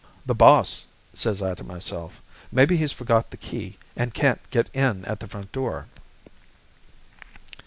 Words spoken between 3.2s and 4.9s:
the key and can't get